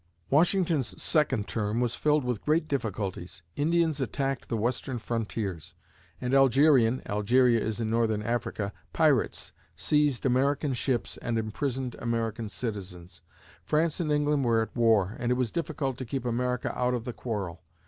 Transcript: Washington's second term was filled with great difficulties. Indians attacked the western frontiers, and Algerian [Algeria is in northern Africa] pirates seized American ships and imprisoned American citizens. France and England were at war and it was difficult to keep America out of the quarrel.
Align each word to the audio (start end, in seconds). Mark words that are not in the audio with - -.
Washington's 0.31 0.99
second 0.99 1.47
term 1.47 1.79
was 1.79 1.93
filled 1.93 2.23
with 2.23 2.41
great 2.41 2.67
difficulties. 2.67 3.43
Indians 3.55 4.01
attacked 4.01 4.49
the 4.49 4.57
western 4.57 4.97
frontiers, 4.97 5.75
and 6.19 6.33
Algerian 6.33 7.03
[Algeria 7.05 7.59
is 7.59 7.79
in 7.79 7.91
northern 7.91 8.23
Africa] 8.23 8.73
pirates 8.93 9.51
seized 9.75 10.25
American 10.25 10.73
ships 10.73 11.17
and 11.17 11.37
imprisoned 11.37 11.95
American 11.99 12.49
citizens. 12.49 13.21
France 13.63 13.99
and 13.99 14.11
England 14.11 14.43
were 14.43 14.63
at 14.63 14.75
war 14.75 15.15
and 15.19 15.31
it 15.31 15.35
was 15.35 15.51
difficult 15.51 15.99
to 15.99 16.05
keep 16.05 16.25
America 16.25 16.75
out 16.75 16.95
of 16.95 17.05
the 17.05 17.13
quarrel. 17.13 17.61